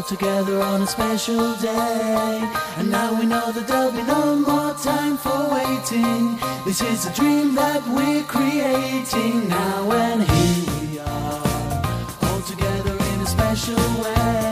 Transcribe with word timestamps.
all 0.00 0.06
together 0.06 0.62
on 0.62 0.80
a 0.82 0.86
special 0.86 1.54
day. 1.56 2.50
And 2.78 2.90
now 2.90 3.18
we 3.18 3.26
know 3.26 3.52
that 3.52 3.66
there'll 3.68 3.92
be 3.92 4.02
no 4.02 4.36
more 4.36 4.72
time 4.74 5.18
for 5.18 5.38
waiting. 5.52 6.38
This 6.64 6.80
is 6.80 7.06
a 7.06 7.12
dream 7.12 7.54
that 7.54 7.86
we're 7.86 8.22
creating 8.22 9.48
now, 9.48 9.92
and 9.92 10.22
here 10.22 10.74
we 10.80 10.98
are, 11.00 12.22
all 12.22 12.40
together 12.42 12.92
in 12.92 13.20
a 13.20 13.26
special 13.26 14.02
way. 14.02 14.49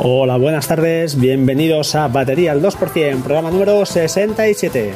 Hola, 0.00 0.36
buenas 0.36 0.68
tardes, 0.68 1.18
bienvenidos 1.18 1.96
a 1.96 2.06
Batería 2.06 2.52
al 2.52 2.62
2%, 2.62 3.20
programa 3.20 3.50
número 3.50 3.84
67. 3.84 4.92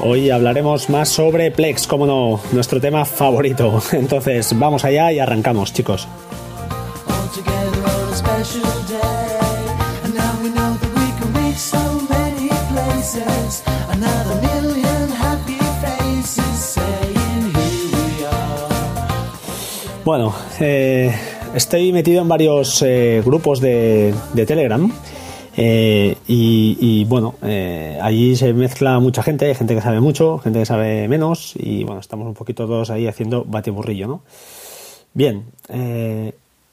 Hoy 0.00 0.30
hablaremos 0.30 0.88
más 0.88 1.10
sobre 1.10 1.50
Plex, 1.50 1.86
como 1.86 2.06
no, 2.06 2.40
nuestro 2.52 2.80
tema 2.80 3.04
favorito. 3.04 3.82
Entonces, 3.92 4.58
vamos 4.58 4.86
allá 4.86 5.12
y 5.12 5.18
arrancamos, 5.18 5.74
chicos. 5.74 6.08
Bueno, 20.04 20.34
eh, 20.58 21.14
estoy 21.54 21.92
metido 21.92 22.22
en 22.22 22.28
varios 22.28 22.82
eh, 22.82 23.22
grupos 23.24 23.60
de, 23.60 24.12
Telegram. 24.34 24.90
eh, 25.56 26.16
y, 26.26 27.04
bueno, 27.04 27.36
allí 28.00 28.34
se 28.34 28.52
mezcla 28.52 28.98
mucha 28.98 29.22
gente, 29.22 29.46
hay 29.46 29.54
gente 29.54 29.76
que 29.76 29.80
sabe 29.80 30.00
mucho, 30.00 30.38
gente 30.38 30.58
que 30.58 30.66
sabe 30.66 31.06
menos, 31.06 31.54
y 31.56 31.84
bueno, 31.84 32.00
estamos 32.00 32.26
un 32.26 32.34
poquito 32.34 32.66
todos 32.66 32.90
ahí 32.90 33.06
haciendo 33.06 33.44
batiburrillo, 33.44 34.08
¿no? 34.08 34.22
Bien, 35.14 35.44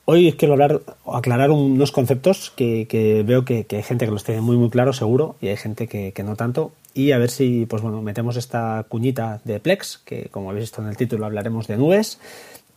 hoy 0.06 0.32
quiero 0.34 0.54
hablar, 0.56 0.82
aclarar 1.06 1.52
unos 1.52 1.92
conceptos 1.92 2.52
que, 2.56 3.24
veo 3.28 3.46
que, 3.46 3.66
que 3.66 3.76
hay 3.76 3.84
gente 3.84 4.06
que 4.06 4.12
los 4.12 4.24
tiene 4.24 4.42
muy 4.42 4.58
muy 4.58 4.72
claro, 4.72 4.92
seguro, 4.92 5.36
y 5.40 5.50
hay 5.50 5.58
gente 5.58 5.88
que, 5.88 6.14
que 6.14 6.24
no 6.24 6.36
tanto, 6.36 6.72
y 6.96 7.12
a 7.12 7.20
ver 7.20 7.30
si, 7.30 7.68
pues 7.68 7.84
bueno, 7.84 8.02
metemos 8.02 8.38
esta 8.38 8.86
cuñita 8.90 9.40
de 9.44 9.60
Plex, 9.60 10.00
que 10.04 10.30
como 10.30 10.50
habéis 10.50 10.64
visto 10.64 10.82
en 10.82 10.88
el 10.88 10.98
título 10.98 11.28
hablaremos 11.28 11.68
de 11.68 11.78
nubes 11.78 12.18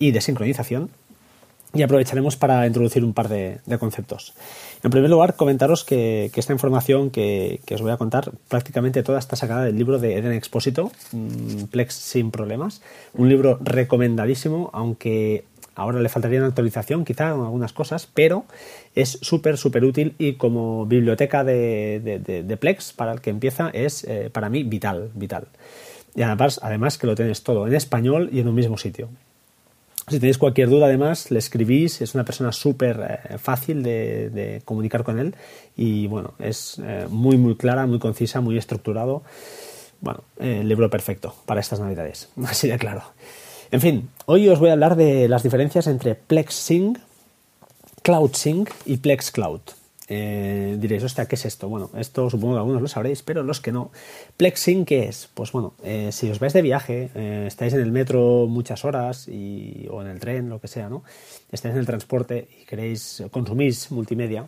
y 0.03 0.11
de 0.11 0.20
sincronización, 0.20 0.91
y 1.75 1.83
aprovecharemos 1.83 2.36
para 2.36 2.67
introducir 2.67 3.05
un 3.05 3.14
par 3.14 3.28
de, 3.28 3.61
conceptos. 3.78 4.34
En 4.83 4.91
primer 4.91 5.08
lugar, 5.08 5.36
comentaros 5.36 5.84
que, 5.84 6.31
esta 6.34 6.53
información 6.53 7.11
que, 7.11 7.61
os 7.72 7.81
voy 7.81 7.92
a 7.92 7.97
contar 7.97 8.33
prácticamente 8.48 9.05
toda 9.05 9.20
está 9.20 9.36
sacada 9.36 9.64
del 9.64 9.78
libro 9.78 10.00
de 10.00 10.19
Eden 10.19 10.33
Expósito, 10.33 10.91
Plex 11.70 11.95
sin 11.95 12.33
problemas, 12.33 12.83
un 13.14 13.28
libro 13.28 13.61
recomendadísimo, 13.62 14.70
aunque 14.73 15.45
ahora 15.77 16.00
le 16.00 16.08
faltaría 16.08 16.41
una 16.41 16.48
actualización 16.48 17.05
quizá 17.05 17.28
en 17.28 17.41
algunas 17.41 17.73
cosas, 17.73 18.08
pero 18.12 18.45
es 18.97 19.20
súper, 19.23 19.56
súper 19.56 19.84
útil 19.84 20.17
y 20.19 20.33
como 20.33 20.84
biblioteca 20.84 21.45
de, 21.45 22.01
de, 22.02 22.57
Plex 22.57 22.92
para 22.92 23.13
el 23.13 23.20
que 23.20 23.30
empieza 23.30 23.70
es 23.73 24.02
eh, 24.02 24.30
para 24.33 24.51
mí 24.51 24.64
vital, 24.64 25.11
vital. 25.14 25.46
Y 26.17 26.23
además, 26.23 26.58
además 26.61 26.98
que 26.98 27.07
lo 27.07 27.14
tenéis 27.14 27.45
todo 27.45 27.69
en 27.69 27.74
español 27.74 28.30
y 28.33 28.40
en 28.40 28.48
un 28.48 28.57
mismo 28.57 28.77
sitio. 28.77 29.08
Si 30.08 30.18
tenéis 30.18 30.39
cualquier 30.39 30.68
duda, 30.68 30.86
además, 30.86 31.30
le 31.30 31.39
escribís. 31.39 32.01
Es 32.01 32.14
una 32.14 32.24
persona 32.24 32.52
súper 32.52 33.20
eh, 33.30 33.39
fácil 33.39 33.83
de, 33.83 34.63
comunicar 34.64 35.05
con 35.05 35.18
él. 35.18 35.35
Y 35.77 36.07
bueno, 36.07 36.35
es 36.39 36.80
eh, 36.85 37.07
muy, 37.08 37.36
muy 37.36 37.57
clara, 37.57 37.86
muy 37.86 37.98
concisa, 37.98 38.40
muy 38.40 38.58
estructurado. 38.58 39.23
Bueno, 40.01 40.24
el 40.39 40.68
libro 40.68 40.90
perfecto 40.90 41.35
para 41.46 41.61
estas 41.61 41.79
navidades. 41.80 42.29
Así 42.45 42.68
de 42.68 42.79
claro. 42.79 43.02
En 43.70 43.80
fin, 43.80 44.11
hoy 44.27 44.48
os 44.48 44.58
voy 44.58 44.68
a 44.68 44.73
hablar 44.73 44.96
de 44.96 45.29
las 45.29 45.42
diferencias 45.42 45.86
entre 45.86 46.14
PlexSync, 46.14 46.98
CloudSync 48.02 48.70
y 48.84 48.98
PlexCloud. 48.98 49.61
Eh, 50.08 50.77
diréis, 50.79 51.05
hostia, 51.05 51.27
¿qué 51.27 51.36
es 51.36 51.45
esto? 51.45 51.68
Bueno, 51.68 51.90
esto 51.96 52.29
supongo 52.29 52.55
que 52.55 52.58
algunos 52.58 52.83
lo 52.83 52.89
sabréis, 52.89 53.23
pero 53.23 53.42
los 53.42 53.61
que 53.61 53.73
no. 53.73 53.90
PlexSync, 54.36 54.86
¿qué 54.86 55.08
es? 55.08 55.29
Pues 55.33 55.52
bueno, 55.52 55.74
eh, 55.83 56.11
si 56.13 56.30
os 56.30 56.39
vais 56.39 56.52
de 56.52 56.63
viaje, 56.63 57.11
eh, 57.14 57.45
estáis 57.46 57.73
en 57.74 57.80
el 57.80 57.92
metro 57.92 58.46
muchas 58.48 58.85
horas 58.85 59.29
y, 59.29 59.86
o 59.90 60.02
en 60.02 60.08
el 60.08 60.18
tren, 60.18 60.48
lo 60.48 60.61
que 60.61 60.68
sea, 60.68 60.89
¿no? 60.89 61.05
Estáis 61.51 61.74
en 61.74 61.80
el 61.80 61.86
transporte 61.86 62.48
y 62.61 62.64
queréis, 62.64 63.23
consumís 63.30 63.90
multimedia, 63.90 64.46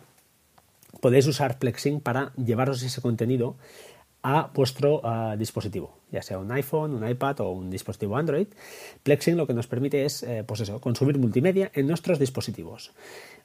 podéis 0.99 1.27
usar 1.27 1.57
PlexSync 1.57 2.01
para 2.01 2.33
llevaros 2.35 2.83
ese 2.83 3.01
contenido 3.01 3.55
a 4.27 4.49
vuestro 4.55 5.01
uh, 5.03 5.37
dispositivo, 5.37 5.99
ya 6.11 6.23
sea 6.23 6.39
un 6.39 6.51
iPhone, 6.51 6.95
un 6.95 7.07
iPad 7.07 7.41
o 7.41 7.51
un 7.51 7.69
dispositivo 7.69 8.17
Android. 8.17 8.47
PlexSync 9.03 9.37
lo 9.37 9.45
que 9.45 9.53
nos 9.53 9.67
permite 9.67 10.03
es, 10.03 10.23
eh, 10.23 10.43
pues 10.43 10.67
consumir 10.81 11.19
multimedia 11.19 11.69
en 11.75 11.85
nuestros 11.85 12.17
dispositivos. 12.17 12.91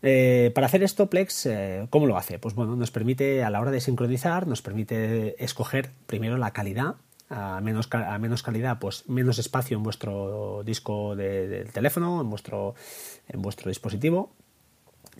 Eh, 0.00 0.50
para 0.54 0.68
hacer 0.68 0.82
esto, 0.82 1.10
Plex, 1.10 1.44
eh, 1.44 1.86
¿cómo 1.90 2.06
lo 2.06 2.16
hace? 2.16 2.38
Pues 2.38 2.54
bueno, 2.54 2.76
nos 2.76 2.90
permite 2.90 3.44
a 3.44 3.50
la 3.50 3.60
hora 3.60 3.70
de 3.70 3.82
sincronizar, 3.82 4.46
nos 4.46 4.62
permite 4.62 5.44
escoger 5.44 5.90
primero 6.06 6.38
la 6.38 6.52
calidad. 6.52 6.94
A 7.28 7.60
menos, 7.60 7.86
calidad, 7.86 8.78
pues 8.80 9.08
menos 9.08 9.38
espacio 9.38 9.76
en 9.76 9.84
vuestro 9.84 10.62
disco 10.64 11.14
de, 11.14 11.46
del 11.46 11.72
teléfono, 11.72 12.22
en 12.22 12.28
vuestro, 12.28 12.74
en 13.28 13.40
vuestro 13.42 13.68
dispositivo 13.68 14.32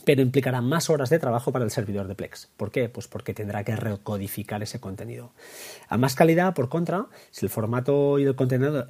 pero 0.05 0.23
implicará 0.23 0.61
más 0.61 0.91
horas 0.91 1.11
de 1.11 1.19
trabajo 1.19 1.53
para 1.53 1.65
el 1.65 1.71
servidor 1.71 2.09
de 2.09 2.15
Plex. 2.15 2.49
¿Por 2.57 2.71
qué? 2.71 2.89
Pues 2.89 3.09
porque 3.09 3.35
tendrá 3.35 3.65
que 3.65 3.77
recodificar 3.77 4.63
ese 4.63 4.81
contenido. 4.81 5.33
A 5.89 5.99
más 5.99 6.15
calidad, 6.15 6.55
por 6.55 6.69
contra, 6.69 7.07
si 7.31 7.47
el 7.47 7.51
formato 7.51 8.19
y 8.19 8.25
el 8.25 8.35
contenedor, 8.35 8.87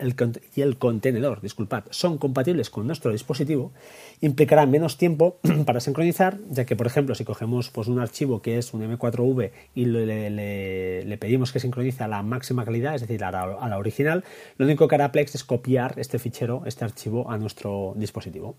y 0.54 0.60
el 0.62 0.78
contenedor 0.78 1.40
disculpad, 1.40 1.84
son 1.90 2.18
compatibles 2.18 2.70
con 2.70 2.86
nuestro 2.86 3.12
dispositivo, 3.12 3.72
implicará 4.20 4.66
menos 4.66 4.96
tiempo 4.96 5.38
para 5.66 5.80
sincronizar, 5.80 6.38
ya 6.50 6.64
que, 6.64 6.76
por 6.76 6.86
ejemplo, 6.86 7.14
si 7.14 7.24
cogemos 7.24 7.70
pues, 7.70 7.88
un 7.88 7.98
archivo 7.98 8.42
que 8.42 8.58
es 8.58 8.72
un 8.74 8.82
M4V 8.82 9.50
y 9.74 9.86
le 9.86 11.18
pedimos 11.18 11.52
que 11.52 11.60
sincronice 11.60 12.04
a 12.04 12.08
la 12.08 12.22
máxima 12.22 12.64
calidad, 12.64 12.94
es 12.94 13.02
decir, 13.02 13.24
a 13.24 13.30
la, 13.30 13.42
a 13.42 13.68
la 13.68 13.78
original, 13.78 14.24
lo 14.56 14.66
único 14.66 14.88
que 14.88 14.94
hará 14.94 15.12
Plex 15.12 15.34
es 15.34 15.44
copiar 15.44 15.94
este 15.96 16.18
fichero, 16.18 16.62
este 16.66 16.84
archivo, 16.84 17.30
a 17.30 17.38
nuestro 17.38 17.94
dispositivo. 17.96 18.56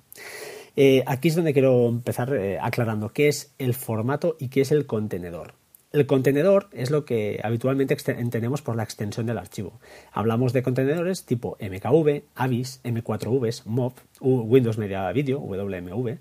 Eh, 0.75 1.03
aquí 1.05 1.27
es 1.27 1.35
donde 1.35 1.53
quiero 1.53 1.87
empezar 1.87 2.33
eh, 2.33 2.59
aclarando 2.61 3.09
qué 3.09 3.27
es 3.27 3.53
el 3.57 3.73
formato 3.73 4.37
y 4.39 4.47
qué 4.49 4.61
es 4.61 4.71
el 4.71 4.85
contenedor. 4.85 5.53
El 5.91 6.05
contenedor 6.05 6.69
es 6.71 6.89
lo 6.89 7.03
que 7.03 7.41
habitualmente 7.43 7.97
entendemos 8.07 8.61
por 8.61 8.77
la 8.77 8.83
extensión 8.83 9.25
del 9.25 9.37
archivo. 9.37 9.81
Hablamos 10.13 10.53
de 10.53 10.63
contenedores 10.63 11.25
tipo 11.25 11.57
MKV, 11.59 12.23
Avis, 12.35 12.79
M4Vs, 12.83 13.65
MOV, 13.65 13.93
Windows 14.21 14.77
Media 14.77 15.11
Video, 15.11 15.39
WMV, 15.39 16.17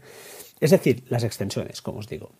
es 0.58 0.70
decir, 0.72 1.04
las 1.08 1.22
extensiones, 1.22 1.82
como 1.82 2.00
os 2.00 2.08
digo. 2.08 2.32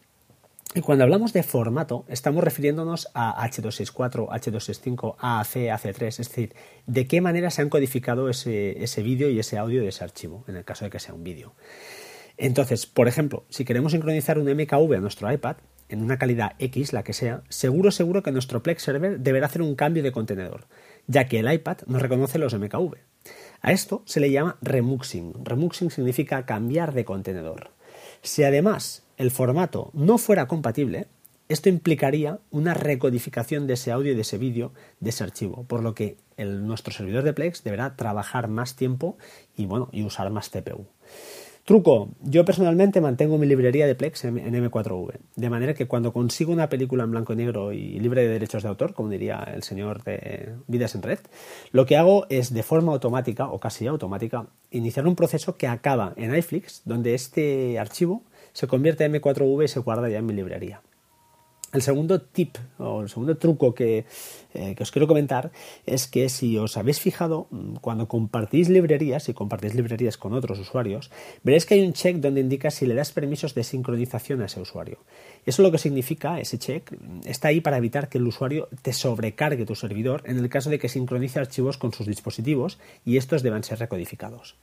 Y 0.73 0.83
cuando 0.83 1.03
hablamos 1.03 1.33
de 1.33 1.43
formato, 1.43 2.05
estamos 2.09 2.45
refiriéndonos 2.45 3.09
a 3.13 3.45
H264, 3.49 4.29
H265, 4.29 5.17
AAC, 5.19 5.55
AC3, 5.55 6.07
es 6.07 6.17
decir, 6.19 6.55
de 6.87 7.09
qué 7.09 7.21
manera 7.21 7.51
se 7.51 7.63
han 7.63 7.69
codificado 7.69 8.29
ese, 8.29 8.81
ese 8.83 9.03
vídeo 9.03 9.29
y 9.31 9.41
ese 9.41 9.59
audio 9.59 9.83
de 9.83 9.89
ese 9.89 10.05
archivo, 10.05 10.45
en 10.47 10.55
el 10.55 10.65
caso 10.65 10.85
de 10.85 10.91
que 10.93 11.01
sea 11.01 11.13
un 11.13 11.25
vídeo. 11.25 11.55
Entonces, 12.37 12.87
por 12.87 13.09
ejemplo, 13.09 13.45
si 13.49 13.65
queremos 13.65 13.93
sincronizar 13.93 14.39
un 14.39 14.47
MKV 14.47 14.95
a 14.95 15.01
nuestro 15.01 15.31
iPad, 15.33 15.57
en 15.89 16.03
una 16.03 16.19
calidad 16.19 16.53
X, 16.61 16.93
la 16.93 17.03
que 17.03 17.13
sea, 17.15 17.43
seguro, 17.49 17.91
seguro 17.91 18.23
que 18.23 18.31
nuestro 18.31 18.63
Plex 18.63 18.83
Server 18.83 19.19
deberá 19.19 19.47
hacer 19.47 19.63
un 19.63 19.75
cambio 19.75 20.05
de 20.05 20.13
contenedor, 20.13 20.69
ya 21.09 21.27
que 21.27 21.41
el 21.41 21.53
iPad 21.53 21.79
no 21.87 21.99
reconoce 21.99 22.39
los 22.39 22.55
MKV. 22.55 22.95
A 23.61 23.73
esto 23.73 24.03
se 24.07 24.21
le 24.21 24.31
llama 24.31 24.57
remuxing. 24.63 25.45
Remuxing 25.45 25.91
significa 25.91 26.47
cambiar 26.47 26.95
de 26.95 27.05
contenedor. 27.05 27.73
Si 28.23 28.45
además 28.45 29.03
el 29.21 29.31
formato 29.31 29.91
no 29.93 30.17
fuera 30.17 30.49
compatible, 30.49 31.07
esto 31.51 31.69
implicaría 31.69 32.39
una 32.51 32.73
recodificación 32.73 33.67
de 33.67 33.75
ese 33.75 33.93
audio 33.93 34.13
y 34.13 34.15
de 34.15 34.23
ese 34.23 34.39
vídeo, 34.39 34.73
de 35.01 35.11
ese 35.11 35.23
archivo, 35.23 35.65
por 35.65 35.83
lo 35.83 35.93
que 35.95 36.17
nuestro 36.39 36.91
servidor 36.91 37.23
de 37.23 37.35
Plex 37.35 37.63
deberá 37.63 37.97
trabajar 37.97 38.49
más 38.49 38.77
tiempo 38.77 39.19
y, 39.55 39.67
bueno, 39.67 39.91
y 39.93 40.05
usar 40.05 40.31
más 40.31 40.49
CPU. 40.49 40.87
Truco, 41.67 42.09
yo 42.23 42.47
personalmente 42.47 43.03
mantengo 43.03 43.37
mi 43.37 43.47
librería 43.47 43.87
de 43.87 43.95
Plex 43.95 44.25
en 44.25 44.39
M4V, 44.39 45.19
de 45.37 45.51
manera 45.51 45.75
que 45.75 45.87
cuando 45.87 46.15
consigo 46.15 46.51
una 46.51 46.71
película 46.71 47.05
en 47.05 47.11
blanco 47.11 47.35
y 47.35 47.37
negro 47.37 47.73
y 47.73 48.01
libre 48.01 48.23
de 48.23 48.29
derechos 48.29 48.63
de 48.63 48.71
autor, 48.71 48.95
como 48.95 49.11
diría 49.11 49.47
el 49.55 49.63
señor 49.63 50.03
de 50.03 50.55
Vidas 50.67 50.95
en 50.95 51.03
Red, 51.03 51.19
lo 51.73 51.85
que 51.85 51.99
hago 51.99 52.27
es 52.31 52.55
de 52.55 52.63
forma 52.63 52.93
automática 52.93 53.51
o 53.51 53.61
casi 53.61 53.87
automática 53.87 54.47
iniciar 54.71 55.07
un 55.07 55.15
proceso 55.15 55.59
que 55.59 55.67
acaba 55.67 56.15
en 56.17 56.35
iFlix, 56.35 56.81
donde 56.87 57.13
este 57.13 57.79
archivo 57.79 58.25
se 58.53 58.67
convierte 58.67 59.05
en 59.05 59.15
M4V 59.15 59.65
y 59.65 59.69
se 59.69 59.81
guarda 59.81 60.09
ya 60.09 60.19
en 60.19 60.27
mi 60.27 60.35
librería. 60.35 60.83
El 61.73 61.83
segundo 61.83 62.21
tip 62.21 62.57
o 62.79 63.01
el 63.03 63.09
segundo 63.09 63.37
truco 63.37 63.75
que, 63.75 64.05
eh, 64.55 64.75
que, 64.75 64.83
os 64.83 64.91
quiero 64.91 65.07
comentar 65.07 65.53
es 65.87 66.09
que 66.09 66.29
si 66.29 66.59
os 66.59 66.77
habéis 66.77 66.99
fijado, 66.99 67.47
mm, 67.51 67.77
cuando 67.77 68.09
compartís 68.09 68.69
librerías 68.69 69.29
y 69.29 69.35
compartís 69.35 69.77
librerías 69.77 70.17
con 70.17 70.33
otros 70.33 70.59
usuarios, 70.59 71.13
veréis 71.45 71.67
que 71.67 71.75
hay 71.75 71.87
un 71.87 71.93
check 71.93 72.17
donde 72.17 72.41
indica 72.41 72.73
si 72.73 72.87
le 72.87 72.97
das 72.97 73.13
permisos 73.13 73.55
de 73.55 73.63
sincronización 73.63 74.43
a 74.43 74.47
ese 74.47 74.61
usuario. 74.61 74.99
Eso 75.47 75.63
lo 75.63 75.71
que 75.71 75.79
significa, 75.79 76.41
ese 76.41 76.59
check, 76.59 76.91
mm, 76.91 77.21
está 77.27 77.49
ahí 77.49 77.61
para 77.61 77.77
evitar 77.77 78.09
que 78.09 78.19
el 78.19 78.27
usuario 78.27 78.69
te 78.83 78.93
sobrecargue 78.93 79.65
tu 79.65 79.77
servidor 79.77 80.25
en 80.27 80.39
el 80.39 80.49
caso 80.49 80.71
de 80.71 80.81
que 80.81 80.89
sincronice 80.89 81.39
archivos 81.39 81.79
con 81.79 81.93
sus 81.93 82.09
dispositivos 82.09 82.81
y 83.05 83.17
estos 83.17 83.45
deban 83.45 83.63
ser 83.63 83.79
recodificados 83.79 84.57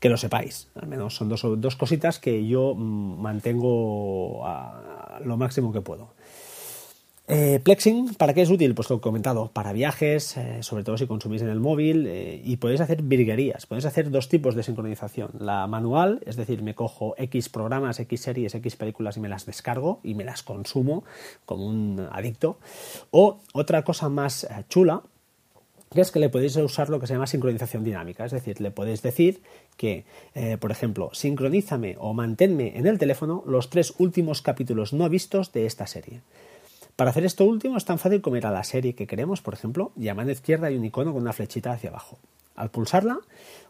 que 0.00 0.08
lo 0.08 0.16
sepáis. 0.16 0.68
Al 0.74 0.88
menos 0.88 1.16
son 1.16 1.28
dos, 1.28 1.42
dos 1.58 1.76
cositas 1.76 2.18
que 2.18 2.46
yo 2.46 2.74
mm, 2.74 3.20
mantengo 3.20 4.46
a 4.46 5.20
lo 5.24 5.36
máximo 5.36 5.72
que 5.72 5.80
puedo. 5.80 6.10
Eh, 7.26 7.58
Plexing, 7.64 8.16
¿para 8.16 8.34
qué 8.34 8.42
es 8.42 8.50
útil? 8.50 8.74
Pues 8.74 8.90
lo 8.90 8.96
he 8.96 9.00
comentado, 9.00 9.50
para 9.50 9.72
viajes, 9.72 10.36
eh, 10.36 10.62
sobre 10.62 10.84
todo 10.84 10.98
si 10.98 11.06
consumís 11.06 11.40
en 11.40 11.48
el 11.48 11.58
móvil, 11.58 12.06
eh, 12.06 12.42
y 12.44 12.58
podéis 12.58 12.82
hacer 12.82 13.00
virguerías. 13.00 13.64
Podéis 13.64 13.86
hacer 13.86 14.10
dos 14.10 14.28
tipos 14.28 14.54
de 14.54 14.62
sincronización. 14.62 15.30
La 15.38 15.66
manual, 15.66 16.20
es 16.26 16.36
decir, 16.36 16.62
me 16.62 16.74
cojo 16.74 17.14
X 17.16 17.48
programas, 17.48 17.98
X 17.98 18.20
series, 18.20 18.54
X 18.54 18.76
películas 18.76 19.16
y 19.16 19.20
me 19.20 19.30
las 19.30 19.46
descargo 19.46 20.00
y 20.02 20.14
me 20.14 20.24
las 20.24 20.42
consumo 20.42 21.04
como 21.46 21.66
un 21.66 22.06
adicto. 22.12 22.58
O 23.10 23.38
otra 23.54 23.84
cosa 23.84 24.10
más 24.10 24.46
chula, 24.68 25.02
es 26.02 26.10
que 26.10 26.18
le 26.18 26.28
podéis 26.28 26.56
usar 26.56 26.90
lo 26.90 27.00
que 27.00 27.06
se 27.06 27.14
llama 27.14 27.26
sincronización 27.26 27.84
dinámica. 27.84 28.24
Es 28.24 28.32
decir, 28.32 28.60
le 28.60 28.70
podéis 28.70 29.02
decir 29.02 29.42
que, 29.76 30.04
por 30.60 30.70
ejemplo, 30.70 31.10
sincronízame 31.12 31.96
o 31.98 32.14
manténme 32.14 32.76
en 32.76 32.86
el 32.86 32.98
teléfono 32.98 33.42
los 33.46 33.70
tres 33.70 33.94
últimos 33.98 34.42
capítulos 34.42 34.92
no 34.92 35.08
vistos 35.08 35.52
de 35.52 35.66
esta 35.66 35.86
serie. 35.86 36.20
Para 36.96 37.10
hacer 37.10 37.24
esto 37.24 37.44
último 37.44 37.76
es 37.76 37.84
tan 37.84 37.98
fácil 37.98 38.20
como 38.20 38.36
ir 38.36 38.46
a 38.46 38.52
la 38.52 38.62
serie 38.62 38.94
que 38.94 39.06
queremos, 39.06 39.40
por 39.40 39.54
ejemplo, 39.54 39.92
y 39.96 40.08
a 40.08 40.14
mano 40.14 40.30
izquierda 40.30 40.68
hay 40.68 40.76
un 40.76 40.84
icono 40.84 41.12
con 41.12 41.22
una 41.22 41.32
flechita 41.32 41.72
hacia 41.72 41.90
abajo. 41.90 42.18
Al 42.54 42.70
pulsarla 42.70 43.20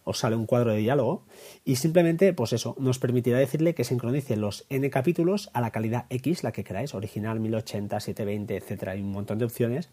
os 0.05 0.19
sale 0.19 0.37
un 0.37 0.47
cuadro 0.47 0.73
de 0.73 0.79
diálogo 0.79 1.25
y 1.65 1.77
simplemente, 1.77 2.33
pues 2.35 2.53
eso, 2.53 2.77
nos 2.79 2.99
permitirá 2.99 3.39
decirle 3.39 3.75
que 3.75 3.85
sincronice 3.85 4.37
los 4.37 4.67
n 4.69 4.89
capítulos 4.91 5.51
a 5.55 5.61
la 5.61 5.71
calidad 5.71 6.05
X, 6.11 6.45
la 6.45 6.53
que 6.53 6.65
queráis, 6.65 6.95
original, 6.95 7.41
1080, 7.41 8.01
720, 8.01 8.57
etc. 8.57 8.89
Hay 8.89 9.01
un 9.01 9.13
montón 9.13 9.39
de 9.39 9.47
opciones. 9.47 9.89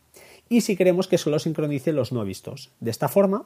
Y 0.50 0.62
si 0.62 0.76
queremos 0.76 1.08
que 1.08 1.18
solo 1.18 1.40
sincronice 1.40 1.94
los 1.94 2.12
no 2.12 2.26
vistos. 2.26 2.72
De 2.82 2.92
esta 2.92 3.08
forma, 3.08 3.46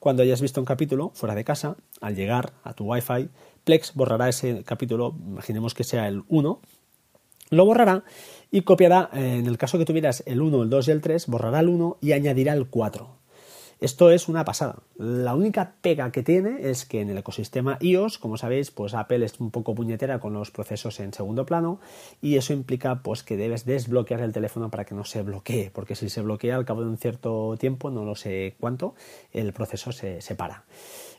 cuando 0.00 0.22
hayas 0.22 0.40
visto 0.40 0.60
un 0.60 0.64
capítulo 0.64 1.10
fuera 1.14 1.34
de 1.34 1.44
casa, 1.44 1.76
al 2.00 2.16
llegar 2.16 2.54
a 2.64 2.72
tu 2.72 2.84
Wi-Fi, 2.84 3.28
Plex 3.64 3.94
borrará 3.94 4.28
ese 4.28 4.64
capítulo, 4.64 5.14
imaginemos 5.26 5.74
que 5.74 5.84
sea 5.84 6.08
el 6.08 6.24
1, 6.28 6.60
lo 7.50 7.64
borrará 7.64 8.04
y 8.50 8.62
copiará, 8.62 9.10
eh, 9.12 9.36
en 9.38 9.46
el 9.46 9.58
caso 9.58 9.78
que 9.78 9.84
tuvieras 9.84 10.22
el 10.26 10.40
1, 10.40 10.62
el 10.62 10.70
2 10.70 10.88
y 10.88 10.90
el 10.92 11.00
3, 11.00 11.26
borrará 11.26 11.60
el 11.60 11.68
1 11.68 11.98
y 12.00 12.12
añadirá 12.12 12.54
el 12.54 12.68
4. 12.68 13.25
Esto 13.78 14.10
es 14.10 14.26
una 14.28 14.44
pasada. 14.46 14.76
La 14.96 15.34
única 15.34 15.74
pega 15.82 16.10
que 16.10 16.22
tiene 16.22 16.70
es 16.70 16.86
que 16.86 17.02
en 17.02 17.10
el 17.10 17.18
ecosistema 17.18 17.76
iOS, 17.80 18.16
como 18.16 18.38
sabéis, 18.38 18.70
pues 18.70 18.94
Apple 18.94 19.22
es 19.22 19.38
un 19.38 19.50
poco 19.50 19.74
puñetera 19.74 20.18
con 20.18 20.32
los 20.32 20.50
procesos 20.50 20.98
en 21.00 21.12
segundo 21.12 21.44
plano 21.44 21.78
y 22.22 22.36
eso 22.36 22.54
implica 22.54 23.02
pues 23.02 23.22
que 23.22 23.36
debes 23.36 23.66
desbloquear 23.66 24.22
el 24.22 24.32
teléfono 24.32 24.70
para 24.70 24.86
que 24.86 24.94
no 24.94 25.04
se 25.04 25.22
bloquee, 25.22 25.70
porque 25.74 25.94
si 25.94 26.08
se 26.08 26.22
bloquea 26.22 26.56
al 26.56 26.64
cabo 26.64 26.80
de 26.80 26.88
un 26.88 26.96
cierto 26.96 27.54
tiempo, 27.58 27.90
no 27.90 28.06
lo 28.06 28.14
sé 28.14 28.54
cuánto, 28.58 28.94
el 29.32 29.52
proceso 29.52 29.92
se, 29.92 30.20
para. 30.36 30.64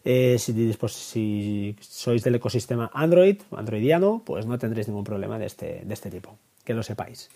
Eh, 0.04 0.38
si, 0.40 0.54
pues, 0.80 0.94
si, 0.94 1.76
sois 1.80 2.24
del 2.24 2.36
ecosistema 2.36 2.90
Android, 2.92 3.40
androidiano, 3.56 4.24
pues 4.26 4.48
no 4.48 4.58
tendréis 4.58 4.88
ningún 4.88 5.04
problema 5.04 5.38
de 5.38 5.46
este, 5.46 5.84
de 5.86 5.94
este 5.94 6.10
tipo 6.10 6.40
que 6.64 6.74
lo 6.74 6.82
sepáis. 6.82 7.30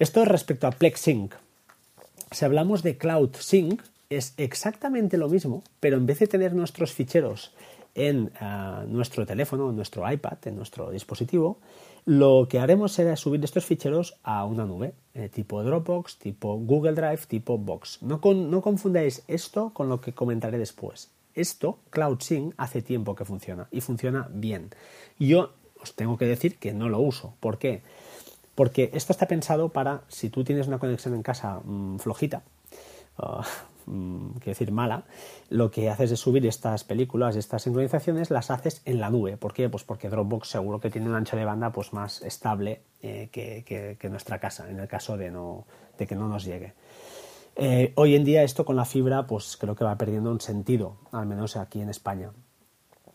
Esto 0.00 0.22
es 0.22 0.28
respecto 0.28 0.66
a 0.66 0.72
Plex 0.72 1.00
Sync. 1.00 1.34
Si 2.32 2.44
hablamos 2.44 2.82
de 2.82 2.98
Cloud 2.98 3.30
Sync, 3.38 3.80
es 4.10 4.34
exactamente 4.36 5.16
lo 5.16 5.28
mismo, 5.28 5.62
pero 5.80 5.96
en 5.96 6.06
vez 6.06 6.18
de 6.18 6.26
tener 6.26 6.54
nuestros 6.54 6.92
ficheros 6.92 7.52
en 7.94 8.30
ah, 8.40 8.84
nuestro 8.86 9.24
teléfono, 9.26 9.70
en 9.70 9.76
nuestro 9.76 10.10
iPad, 10.10 10.38
en 10.44 10.56
nuestro 10.56 10.90
dispositivo, 10.90 11.58
lo 12.04 12.46
que 12.48 12.60
haremos 12.60 12.92
será 12.92 13.16
subir 13.16 13.42
estos 13.42 13.64
ficheros 13.64 14.16
a 14.22 14.44
una 14.44 14.64
nube, 14.64 14.92
eh, 15.14 15.28
tipo 15.28 15.64
Dropbox, 15.64 16.18
tipo 16.18 16.56
Google 16.58 16.92
Drive, 16.92 17.22
tipo 17.26 17.58
Box. 17.58 18.02
No, 18.02 18.20
no 18.22 18.62
confundáis 18.62 19.24
esto 19.26 19.70
con 19.72 19.88
lo 19.88 20.00
que 20.00 20.12
comentaré 20.12 20.58
después. 20.58 21.10
Esto, 21.34 21.78
Cloud 21.90 22.20
Sync, 22.20 22.54
hace 22.58 22.82
tiempo 22.82 23.14
que 23.14 23.24
funciona 23.24 23.66
y 23.70 23.80
funciona 23.80 24.28
bien. 24.30 24.70
Yo 25.18 25.54
os 25.80 25.94
tengo 25.94 26.16
que 26.16 26.26
decir 26.26 26.58
que 26.58 26.72
no 26.72 26.88
lo 26.88 27.00
uso. 27.00 27.34
¿Por 27.40 27.58
qué? 27.58 27.82
Porque 28.54 28.90
esto 28.94 29.12
está 29.12 29.26
pensado 29.26 29.70
para, 29.70 30.02
si 30.08 30.30
tú 30.30 30.44
tienes 30.44 30.66
una 30.66 30.78
conexión 30.78 31.14
en 31.14 31.22
casa 31.22 31.60
mm, 31.64 31.98
flojita, 31.98 32.42
uh, 33.18 33.42
quiero 33.86 34.40
decir 34.44 34.72
mala, 34.72 35.04
lo 35.48 35.70
que 35.70 35.88
haces 35.88 36.10
es 36.12 36.20
subir 36.20 36.44
estas 36.46 36.84
películas, 36.84 37.36
estas 37.36 37.62
sincronizaciones, 37.62 38.30
las 38.30 38.50
haces 38.50 38.82
en 38.84 39.00
la 39.00 39.10
nube. 39.10 39.36
¿Por 39.36 39.52
qué? 39.52 39.68
Pues 39.68 39.84
porque 39.84 40.08
Dropbox 40.08 40.48
seguro 40.48 40.80
que 40.80 40.90
tiene 40.90 41.08
un 41.08 41.14
ancho 41.14 41.36
de 41.36 41.44
banda 41.44 41.72
pues, 41.72 41.92
más 41.92 42.22
estable 42.22 42.82
eh, 43.02 43.28
que, 43.30 44.08
nuestra 44.08 44.38
casa, 44.38 44.68
en 44.68 44.80
el 44.80 44.88
caso 44.88 45.16
de, 45.16 45.30
no, 45.30 45.66
de 45.98 46.06
que 46.06 46.14
no 46.14 46.28
nos 46.28 46.44
llegue. 46.44 46.74
Eh, 47.54 47.92
hoy 47.96 48.14
en 48.14 48.24
día 48.24 48.42
esto 48.42 48.66
con 48.66 48.76
la 48.76 48.84
fibra 48.84 49.26
pues 49.26 49.56
creo 49.56 49.74
que 49.74 49.84
va 49.84 49.96
perdiendo 49.96 50.30
un 50.30 50.40
sentido, 50.40 50.98
al 51.12 51.26
menos 51.26 51.56
aquí 51.56 51.80
en 51.80 51.88
España. 51.88 52.32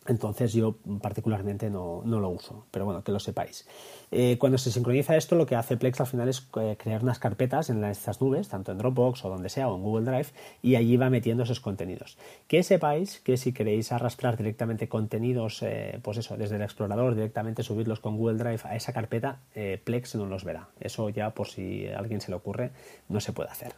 Entonces 0.07 0.53
yo 0.53 0.77
particularmente 1.00 1.69
no, 1.69 2.01
lo 2.03 2.30
uso, 2.30 2.65
pero 2.71 2.86
bueno, 2.86 3.03
que 3.03 3.12
lo 3.12 3.19
sepáis. 3.19 3.68
Eh, 4.09 4.38
cuando 4.39 4.57
se 4.57 4.71
sincroniza 4.71 5.15
esto, 5.15 5.36
lo 5.36 5.45
que 5.45 5.56
hace 5.56 5.77
Plex 5.77 6.01
al 6.01 6.07
final 6.07 6.27
es 6.27 6.48
eh, 6.59 6.75
crear 6.75 7.03
unas 7.03 7.19
carpetas 7.19 7.69
en 7.69 7.83
estas 7.83 8.19
nubes, 8.19 8.50
tanto 8.50 8.71
en 8.71 8.80
Dropbox 8.80 9.24
o 9.25 9.30
donde 9.30 9.50
sea, 9.50 9.69
o 9.69 9.75
en 9.75 9.83
Google 9.83 10.09
Drive, 10.09 10.30
y 10.63 10.75
allí 10.75 10.98
va 10.98 11.12
metiendo 11.12 11.44
esos 11.44 11.59
contenidos. 11.59 12.18
Que 12.48 12.63
sepáis 12.63 13.19
que 13.19 13.38
si 13.38 13.53
queréis 13.53 13.92
arrastrar 13.92 14.38
directamente 14.38 14.89
contenidos, 14.89 15.62
eh, 15.62 16.00
pues 16.01 16.18
eso, 16.18 16.36
desde 16.36 16.56
el 16.56 16.63
explorador, 16.63 17.13
directamente 17.13 17.62
subirlos 17.62 18.00
con 18.00 18.18
Google 18.18 18.39
Drive 18.39 18.62
a 18.63 18.75
esa 18.75 18.94
carpeta, 18.94 19.42
Plex 19.83 20.15
no 20.15 20.25
los 20.25 20.44
verá. 20.44 20.69
Eso 20.80 21.09
ya 21.09 21.30
por 21.30 21.47
si 21.47 21.88
a 21.88 22.00
alguien 22.00 22.21
se 22.21 22.31
le 22.31 22.38
ocurre, 22.38 22.71
no 23.07 23.19
se 23.19 23.33
puede 23.33 23.50
hacer. 23.50 23.74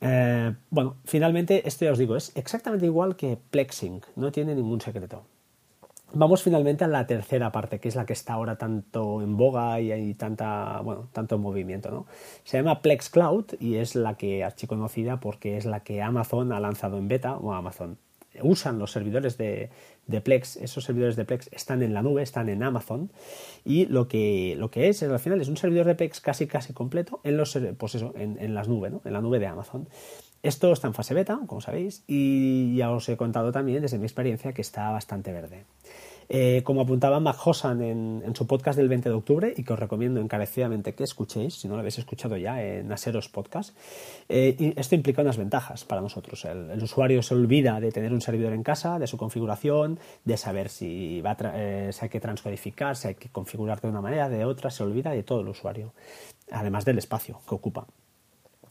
Eh, 0.00 0.54
bueno, 0.70 0.96
finalmente, 1.04 1.66
esto 1.68 1.84
ya 1.84 1.92
os 1.92 1.98
digo, 1.98 2.16
es 2.16 2.32
exactamente 2.34 2.86
igual 2.86 3.16
que 3.16 3.38
Plexing, 3.50 4.02
no 4.16 4.32
tiene 4.32 4.54
ningún 4.54 4.80
secreto. 4.80 5.24
Vamos 6.12 6.42
finalmente 6.42 6.82
a 6.82 6.88
la 6.88 7.06
tercera 7.06 7.52
parte, 7.52 7.78
que 7.78 7.88
es 7.88 7.94
la 7.94 8.04
que 8.04 8.14
está 8.14 8.32
ahora 8.32 8.56
tanto 8.56 9.22
en 9.22 9.36
boga 9.36 9.80
y 9.80 9.92
hay 9.92 10.14
tanta, 10.14 10.80
bueno, 10.80 11.08
tanto 11.12 11.38
movimiento, 11.38 11.90
¿no? 11.92 12.06
Se 12.42 12.56
llama 12.56 12.82
Plex 12.82 13.10
Cloud 13.10 13.44
y 13.60 13.76
es 13.76 13.94
la 13.94 14.16
que 14.16 14.42
archiconocida 14.42 15.20
porque 15.20 15.56
es 15.56 15.66
la 15.66 15.80
que 15.84 16.02
Amazon 16.02 16.52
ha 16.52 16.58
lanzado 16.58 16.98
en 16.98 17.06
beta, 17.06 17.36
o 17.36 17.52
Amazon, 17.52 17.96
usan 18.42 18.78
los 18.78 18.92
servidores 18.92 19.36
de, 19.38 19.70
Plex, 20.22 20.56
esos 20.56 20.84
servidores 20.84 21.16
de 21.16 21.24
Plex 21.24 21.48
están 21.52 21.82
en 21.82 21.94
la 21.94 22.02
nube, 22.02 22.22
están 22.22 22.48
en 22.48 22.62
Amazon 22.62 23.10
y 23.64 23.86
lo 23.86 24.08
que, 24.08 24.54
lo 24.56 24.70
que 24.70 24.88
es, 24.88 25.02
al 25.02 25.18
final 25.18 25.40
es 25.40 25.48
un 25.48 25.56
servidor 25.56 25.86
de 25.86 25.94
Plex 25.94 26.20
casi 26.20 26.46
casi 26.46 26.72
completo 26.72 27.20
en 27.24 27.36
los 27.36 27.58
pues 27.78 27.94
eso, 27.94 28.12
en, 28.16 28.54
las 28.54 28.68
nubes, 28.68 28.92
¿no? 28.92 29.02
en 29.04 29.12
la 29.12 29.20
nube 29.20 29.38
de 29.38 29.46
Amazon. 29.46 29.88
Esto 30.42 30.72
está 30.72 30.86
en 30.86 30.94
fase 30.94 31.12
beta, 31.12 31.38
como 31.46 31.60
sabéis, 31.60 32.02
y 32.06 32.74
ya 32.76 32.90
os 32.90 33.06
he 33.10 33.16
contado 33.18 33.52
también 33.52 33.82
desde 33.82 33.98
mi 33.98 34.04
experiencia 34.04 34.54
que 34.54 34.62
está 34.62 34.90
bastante 34.90 35.32
verde. 35.32 35.64
Eh, 36.32 36.62
como 36.62 36.82
apuntaba 36.82 37.18
Mac 37.18 37.44
Hossan 37.44 37.82
en, 37.82 38.34
su 38.36 38.46
podcast 38.46 38.78
del 38.78 38.88
20 38.88 39.08
de 39.08 39.14
octubre 39.16 39.52
y 39.56 39.64
que 39.64 39.72
os 39.72 39.78
recomiendo 39.78 40.20
encarecidamente 40.20 40.94
que 40.94 41.02
escuchéis, 41.02 41.54
si 41.54 41.66
no 41.66 41.74
lo 41.74 41.80
habéis 41.80 41.98
escuchado 41.98 42.36
ya 42.36 42.62
en 42.62 42.92
Aseros 42.92 43.28
Podcast, 43.28 43.76
eh, 44.28 44.72
esto 44.76 44.94
implica 44.94 45.22
unas 45.22 45.36
ventajas 45.36 45.84
para 45.84 46.00
nosotros. 46.00 46.44
El, 46.44 46.80
usuario 46.80 47.20
se 47.24 47.34
olvida 47.34 47.80
de 47.80 47.90
tener 47.90 48.12
un 48.12 48.20
servidor 48.20 48.52
en 48.52 48.62
casa, 48.62 49.00
de 49.00 49.08
su 49.08 49.16
configuración, 49.16 49.98
de 50.24 50.36
saber 50.36 50.68
si, 50.68 51.20
va 51.20 51.36
eh, 51.52 51.90
si 51.92 52.04
hay 52.04 52.08
que 52.08 52.20
transcodificar, 52.20 52.94
si 52.94 53.08
hay 53.08 53.14
que 53.16 53.28
configurar 53.28 53.80
de 53.80 53.88
una 53.88 54.00
manera, 54.00 54.28
de 54.28 54.44
otra, 54.44 54.70
se 54.70 54.84
olvida 54.84 55.10
de 55.10 55.24
todo 55.24 55.40
el 55.40 55.48
usuario, 55.48 55.94
además 56.52 56.84
del 56.84 56.98
espacio 56.98 57.40
que 57.48 57.56
ocupa. 57.56 57.88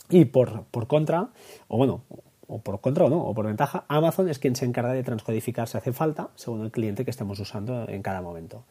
Y 0.09 0.23
por, 0.23 0.63
por 0.71 0.87
contra, 0.87 1.27
o 1.67 1.75
bueno, 1.75 2.03
o 2.49 2.59
por 2.59 2.81
contra 2.81 3.05
o 3.05 3.09
no, 3.09 3.21
o 3.21 3.33
por 3.33 3.45
ventaja, 3.45 3.85
Amazon 3.87 4.27
es 4.27 4.39
quien 4.39 4.55
se 4.55 4.65
encarga 4.65 4.91
de 4.93 5.03
transcodificar 5.03 5.67
si 5.67 5.77
hace 5.77 5.93
falta, 5.93 6.29
según 6.35 6.61
el 6.61 6.71
cliente 6.71 7.05
que 7.05 7.11
estemos 7.11 7.39
usando 7.39 7.87
en 7.87 8.01
cada 8.01 8.21
momento. 8.21 8.65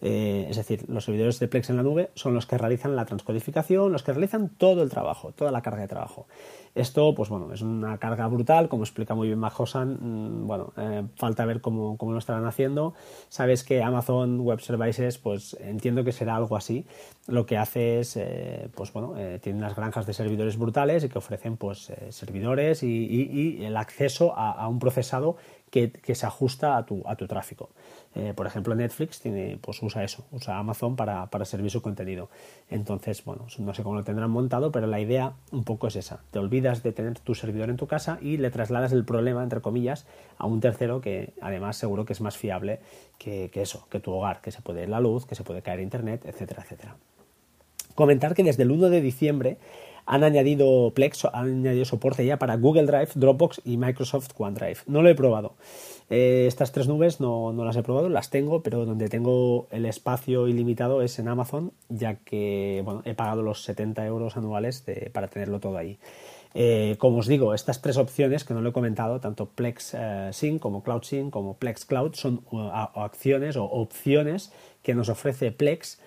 Eh, 0.00 0.46
es 0.50 0.56
decir, 0.56 0.84
los 0.88 1.04
servidores 1.04 1.38
de 1.38 1.48
Plex 1.48 1.70
en 1.70 1.76
la 1.76 1.82
nube 1.82 2.10
son 2.14 2.34
los 2.34 2.46
que 2.46 2.58
realizan 2.58 2.96
la 2.96 3.04
transcodificación, 3.04 3.92
los 3.92 4.02
que 4.02 4.12
realizan 4.12 4.50
todo 4.50 4.82
el 4.82 4.90
trabajo, 4.90 5.32
toda 5.32 5.50
la 5.50 5.62
carga 5.62 5.82
de 5.82 5.88
trabajo. 5.88 6.26
Esto, 6.74 7.14
pues 7.14 7.28
bueno, 7.28 7.52
es 7.52 7.62
una 7.62 7.98
carga 7.98 8.26
brutal, 8.26 8.68
como 8.68 8.82
explica 8.82 9.14
muy 9.14 9.28
bien 9.28 9.38
Majosan. 9.38 9.98
Mm, 10.00 10.46
bueno, 10.46 10.72
eh, 10.76 11.04
falta 11.16 11.44
ver 11.44 11.60
cómo, 11.60 11.96
cómo, 11.96 12.12
lo 12.12 12.18
estarán 12.18 12.46
haciendo. 12.46 12.94
Sabes 13.28 13.62
que 13.62 13.80
Amazon 13.82 14.40
Web 14.40 14.60
Services, 14.60 15.18
pues 15.18 15.56
entiendo 15.60 16.02
que 16.02 16.10
será 16.10 16.34
algo 16.34 16.56
así. 16.56 16.84
Lo 17.28 17.46
que 17.46 17.56
hace 17.58 18.00
es, 18.00 18.16
eh, 18.16 18.68
pues 18.74 18.92
bueno, 18.92 19.14
eh, 19.16 19.38
tiene 19.40 19.58
unas 19.58 19.76
granjas 19.76 20.04
de 20.06 20.14
servidores 20.14 20.58
brutales 20.58 21.04
y 21.04 21.08
que 21.08 21.18
ofrecen, 21.18 21.56
pues, 21.56 21.92
servidores 22.10 22.82
y, 22.82 23.64
el 23.64 23.76
acceso 23.76 24.36
a 24.36 24.66
un 24.68 24.78
procesado 24.78 25.36
que, 25.74 26.14
se 26.14 26.24
ajusta 26.24 26.76
a 26.76 26.86
tu, 26.86 27.02
a 27.04 27.16
tu 27.16 27.26
tráfico. 27.26 27.70
Eh, 28.14 28.32
por 28.36 28.46
ejemplo, 28.46 28.76
Netflix 28.76 29.18
tiene, 29.18 29.58
pues 29.60 29.82
usa 29.82 30.04
eso, 30.04 30.24
usa 30.30 30.56
Amazon 30.56 30.94
para, 30.94 31.26
para, 31.26 31.44
servir 31.44 31.68
su 31.72 31.82
contenido. 31.82 32.30
Entonces, 32.70 33.24
bueno, 33.24 33.46
no 33.58 33.74
sé 33.74 33.82
cómo 33.82 33.96
lo 33.96 34.04
tendrán 34.04 34.30
montado, 34.30 34.70
pero 34.70 34.86
la 34.86 35.00
idea 35.00 35.32
un 35.50 35.64
poco 35.64 35.88
es 35.88 35.96
esa. 35.96 36.20
Te 36.30 36.38
olvidas 36.38 36.84
de 36.84 36.92
tener 36.92 37.18
tu 37.18 37.34
servidor 37.34 37.70
en 37.70 37.76
tu 37.76 37.88
casa 37.88 38.18
y 38.22 38.36
le 38.36 38.52
trasladas 38.52 38.92
el 38.92 39.04
problema, 39.04 39.42
entre 39.42 39.60
comillas, 39.60 40.06
a 40.38 40.46
un 40.46 40.60
tercero 40.60 41.00
que 41.00 41.32
además 41.40 41.76
seguro 41.76 42.04
que 42.04 42.12
es 42.12 42.20
más 42.20 42.36
fiable 42.36 42.78
que, 43.18 43.50
que 43.52 43.62
eso, 43.62 43.88
que 43.90 43.98
tu 43.98 44.12
hogar, 44.12 44.40
que 44.42 44.52
se 44.52 44.62
puede 44.62 44.84
ir 44.84 44.88
la 44.88 45.00
luz, 45.00 45.26
que 45.26 45.34
se 45.34 45.42
puede 45.42 45.62
caer 45.62 45.80
internet, 45.80 46.22
etcétera, 46.24 46.62
etcétera. 46.62 46.96
Comentar 47.96 48.34
que 48.34 48.44
desde 48.44 48.62
el 48.62 48.70
1 48.70 48.90
de 48.90 49.00
diciembre 49.00 49.58
han 50.06 50.24
añadido 50.24 50.92
Plex, 50.94 51.24
han 51.32 51.60
añadido 51.60 51.84
soporte 51.84 52.24
ya 52.24 52.38
para 52.38 52.56
Google 52.56 52.86
Drive, 52.86 53.08
Dropbox 53.14 53.62
y 53.64 53.76
Microsoft 53.76 54.30
OneDrive. 54.36 54.78
No 54.86 55.02
lo 55.02 55.08
he 55.08 55.14
probado. 55.14 55.54
Eh, 56.10 56.44
estas 56.46 56.72
tres 56.72 56.86
nubes 56.86 57.20
no, 57.20 57.52
las 57.64 57.76
he 57.76 57.82
probado, 57.82 58.08
las 58.08 58.30
tengo, 58.30 58.62
pero 58.62 58.84
donde 58.84 59.08
tengo 59.08 59.68
el 59.70 59.86
espacio 59.86 60.48
ilimitado 60.48 61.02
es 61.02 61.18
en 61.18 61.28
Amazon, 61.28 61.72
ya 61.88 62.16
que 62.16 62.82
bueno, 62.84 63.02
he 63.04 63.14
pagado 63.14 63.42
los 63.42 63.64
70 63.64 64.04
euros 64.06 64.36
anuales 64.36 64.84
para 65.12 65.28
tenerlo 65.28 65.60
todo 65.60 65.78
ahí. 65.78 65.98
Eh, 66.56 66.94
como 66.98 67.18
os 67.18 67.26
digo, 67.26 67.52
estas 67.52 67.82
tres 67.82 67.96
opciones 67.96 68.44
que 68.44 68.54
no 68.54 68.60
lo 68.60 68.68
he 68.68 68.72
comentado, 68.72 69.18
tanto 69.18 69.46
Plex 69.46 69.94
eh, 69.94 70.28
Sync 70.32 70.60
como 70.60 70.84
Cloud 70.84 71.02
Sync 71.02 71.30
como 71.30 71.56
Plex 71.56 71.84
Cloud, 71.84 72.14
son 72.14 72.44
acciones 72.94 73.56
o 73.56 73.64
opciones 73.64 74.52
que 74.82 74.94
nos 74.94 75.08
ofrece 75.08 75.50
Plex 75.50 75.98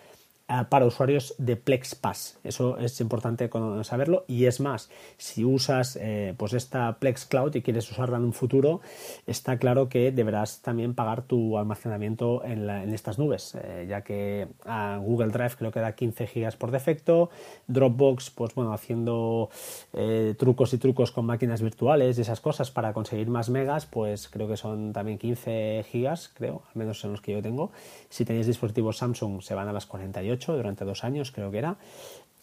para 0.70 0.86
usuarios 0.86 1.36
de 1.38 1.58
Plex 1.58 1.96
Pass. 1.96 2.40
Eso 2.44 2.78
es 2.78 3.02
importante 3.02 3.50
saberlo. 3.84 4.24
Y 4.28 4.46
es 4.46 4.60
más, 4.62 4.90
si 5.18 5.44
usas 5.44 5.98
eh, 6.00 6.34
pues 6.38 6.54
esta 6.54 7.00
Plex 7.00 7.26
Cloud 7.26 7.56
y 7.56 7.62
quieres 7.62 7.92
usarla 7.92 8.18
en 8.18 8.24
un 8.24 8.34
futuro, 8.34 8.80
está 9.26 9.58
claro 9.58 9.90
que 9.90 10.12
deberás 10.12 10.62
también 10.62 10.94
pagar 10.94 11.24
tu 11.24 11.58
almacenamiento 11.58 12.44
en, 12.46 12.70
estas 12.94 13.20
nubes, 13.20 13.56
eh, 13.56 13.88
ya 13.90 14.02
que 14.02 14.48
a 14.66 14.98
Google 15.02 15.30
Drive 15.30 15.56
creo 15.58 15.72
que 15.72 15.82
da 15.82 15.94
15 15.94 16.28
gigas 16.28 16.56
por 16.56 16.72
defecto, 16.72 17.30
Dropbox, 17.68 18.30
pues 18.30 18.56
bueno, 18.56 18.74
haciendo 18.74 19.50
eh, 19.94 20.34
trucos 20.38 20.74
y 20.74 20.78
trucos 20.78 21.12
con 21.12 21.26
máquinas 21.26 21.62
virtuales 21.62 22.18
y 22.18 22.22
esas 22.22 22.40
cosas 22.40 22.72
para 22.72 22.94
conseguir 22.94 23.28
más 23.28 23.50
megas, 23.50 23.86
pues 23.86 24.30
creo 24.30 24.48
que 24.48 24.56
son 24.56 24.94
también 24.94 25.18
15 25.18 25.86
gigas, 25.92 26.32
creo, 26.34 26.64
al 26.70 26.76
menos 26.76 27.00
son 27.00 27.12
los 27.12 27.22
que 27.22 27.34
yo 27.34 27.42
tengo. 27.42 27.72
Si 28.10 28.24
tenéis 28.24 28.48
dispositivos 28.48 28.98
Samsung 28.98 29.42
se 29.42 29.54
van 29.54 29.68
a 29.68 29.74
las 29.74 29.86
48 29.86 30.37
durante 30.46 30.86
dos 30.86 31.04
años, 31.04 31.32
creo 31.32 31.52
que 31.52 31.58
era. 31.58 31.78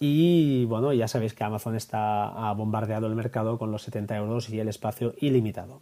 Y 0.00 0.64
bueno, 0.64 0.92
ya 0.92 1.08
sabéis 1.08 1.34
que 1.34 1.44
Amazon 1.44 1.76
está 1.76 2.52
bombardeado 2.56 3.06
el 3.06 3.14
mercado 3.14 3.58
con 3.58 3.70
los 3.70 3.82
70 3.82 4.16
euros 4.16 4.50
y 4.50 4.58
el 4.58 4.68
espacio 4.68 5.14
ilimitado. 5.20 5.80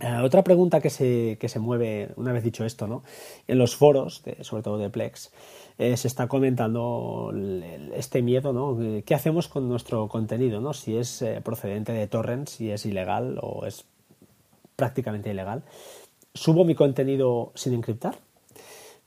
Eh, 0.00 0.20
otra 0.22 0.42
pregunta 0.42 0.80
que 0.80 0.90
se, 0.90 1.38
que 1.38 1.48
se, 1.48 1.60
mueve, 1.60 2.10
una 2.16 2.32
vez 2.32 2.42
dicho 2.42 2.64
esto, 2.64 2.88
¿no? 2.88 3.04
en 3.46 3.58
los 3.58 3.76
foros, 3.76 4.24
sobre 4.40 4.62
todo 4.62 4.76
de 4.76 4.90
Plex, 4.90 5.30
eh, 5.78 5.96
se 5.96 6.08
está 6.08 6.26
comentando 6.26 7.32
este 7.94 8.22
miedo, 8.22 8.52
¿no? 8.52 8.78
¿Qué 9.04 9.14
hacemos 9.14 9.48
con 9.48 9.68
nuestro 9.68 10.08
contenido? 10.08 10.60
¿no? 10.60 10.72
Si 10.72 10.96
es 10.96 11.22
eh, 11.22 11.40
procedente 11.42 11.92
de 11.92 12.06
torrents, 12.06 12.52
si 12.52 12.70
es 12.70 12.86
ilegal 12.86 13.38
o 13.40 13.66
es 13.66 13.84
prácticamente 14.76 15.30
ilegal. 15.30 15.62
¿Subo 16.32 16.64
mi 16.64 16.74
contenido 16.74 17.52
sin 17.54 17.74
encriptar? 17.74 18.18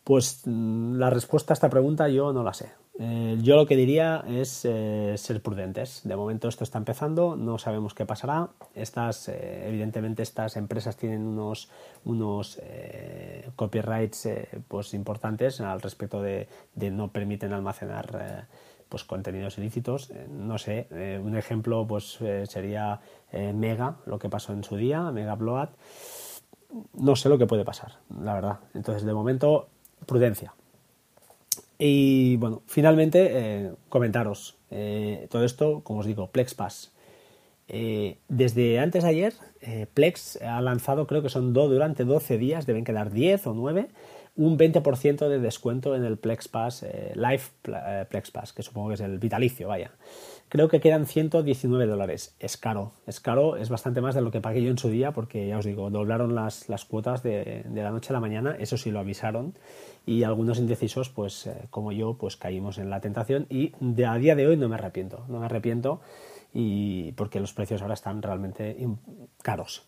Pues 0.07 0.43
mm, 0.45 0.95
la 0.95 1.09
respuesta 1.09 1.51
a 1.51 1.55
esta 1.55 1.69
pregunta 1.69 2.07
yo 2.07 2.31
no 2.31 2.41
la 2.41 2.53
sé. 2.53 2.71
Eh, 2.97 3.37
yo 3.41 3.57
lo 3.57 3.65
que 3.65 3.75
diría 3.75 4.23
es 4.25 4.63
eh, 4.63 5.15
ser 5.17 5.41
prudentes. 5.41 5.99
De 6.05 6.15
momento 6.15 6.47
esto 6.47 6.63
está 6.63 6.77
empezando, 6.77 7.35
no 7.35 7.57
sabemos 7.57 7.93
qué 7.93 8.05
pasará. 8.05 8.47
Estas, 8.73 9.27
eh, 9.27 9.67
evidentemente, 9.67 10.23
estas 10.23 10.55
empresas 10.55 10.95
tienen 10.95 11.27
unos, 11.27 11.69
unos 12.05 12.57
copyrights 13.57 14.29
pues 14.69 14.93
importantes 14.93 15.59
al 15.59 15.81
respecto 15.81 16.21
de, 16.21 16.47
no 16.89 17.11
permiten 17.11 17.51
almacenar 17.51 18.47
pues 18.87 19.03
contenidos 19.03 19.57
ilícitos. 19.57 20.13
no 20.29 20.57
sé, 20.57 20.87
un 21.21 21.35
ejemplo 21.35 21.85
pues 21.85 22.19
sería 22.45 23.01
Mega, 23.33 23.97
lo 24.05 24.19
que 24.19 24.29
pasó 24.29 24.53
en 24.53 24.63
su 24.63 24.77
día, 24.77 25.11
Mega 25.11 25.35
Bloat. 25.35 25.71
No 26.93 27.17
sé 27.17 27.27
lo 27.27 27.37
que 27.37 27.45
puede 27.45 27.65
pasar, 27.65 27.99
la 28.21 28.33
verdad. 28.33 28.59
Entonces, 28.73 29.03
de 29.03 29.13
momento 29.13 29.67
prudencia. 30.05 30.53
Y 31.79 32.37
bueno, 32.37 32.63
finalmente, 32.65 33.29
eh, 33.31 33.71
comentaros 33.89 34.57
eh, 34.71 35.27
todo 35.29 35.43
esto, 35.43 35.81
como 35.83 35.99
os 35.99 36.05
digo, 36.05 36.27
Plex 36.31 36.55
Pass. 36.55 36.91
Eh, 37.67 38.17
desde 38.29 38.79
antes 38.79 39.03
de 39.03 39.09
ayer, 39.09 39.33
Plex 39.93 40.41
ha 40.41 40.61
lanzado, 40.61 41.05
creo 41.05 41.21
que 41.21 41.29
son 41.29 41.53
dos 41.53 41.69
durante 41.69 42.05
12 42.05 42.37
días, 42.37 42.65
deben 42.65 42.85
quedar 42.85 43.11
10 43.11 43.47
o 43.47 43.53
9, 43.53 43.89
un 44.37 44.57
20% 44.57 45.27
de 45.27 45.39
descuento 45.39 45.95
en 45.95 46.05
el 46.05 46.17
Plex 46.17 46.47
Pass, 46.47 46.85
Live 47.15 48.05
Plex 48.09 48.31
Pass, 48.31 48.53
que 48.53 48.63
supongo 48.63 48.89
que 48.89 48.93
es 48.93 49.01
el 49.01 49.19
vitalicio, 49.19 49.67
vaya. 49.67 49.91
Creo 50.49 50.69
que 50.69 50.79
quedan 50.79 51.05
119 51.05 51.85
dólares. 51.87 52.35
Es 52.39 52.55
caro, 52.55 52.93
es 53.05 53.19
caro, 53.19 53.57
es 53.57 53.67
bastante 53.67 53.99
más 53.99 54.15
de 54.15 54.21
lo 54.21 54.31
que 54.31 54.39
pagué 54.39 54.63
yo 54.63 54.71
en 54.71 54.77
su 54.77 54.89
día 54.89 55.11
porque 55.11 55.45
ya 55.45 55.57
os 55.57 55.65
digo, 55.65 55.89
doblaron 55.89 56.35
las, 56.35 56.69
las 56.69 56.85
cuotas 56.85 57.21
de, 57.21 57.65
de, 57.67 57.83
la 57.83 57.91
noche 57.91 58.11
a 58.11 58.13
la 58.13 58.21
mañana, 58.21 58.55
eso 58.57 58.77
sí 58.77 58.89
lo 58.89 58.99
avisaron 58.99 59.55
y 60.05 60.23
algunos 60.23 60.57
indecisos, 60.57 61.09
pues 61.09 61.47
eh, 61.47 61.67
como 61.69 61.91
yo, 61.91 62.13
pues 62.13 62.37
caímos 62.37 62.77
en 62.77 62.89
la 62.89 63.01
tentación 63.01 63.45
y 63.49 63.73
de, 63.81 64.05
a 64.05 64.15
día 64.15 64.35
de 64.35 64.47
hoy 64.47 64.55
no 64.55 64.69
me 64.69 64.75
arrepiento, 64.75 65.25
no 65.27 65.39
me 65.39 65.45
arrepiento 65.47 65.99
y 66.53 67.11
porque 67.13 67.41
los 67.41 67.51
precios 67.51 67.81
ahora 67.81 67.95
están 67.95 68.21
realmente 68.21 68.77
caros. 69.41 69.85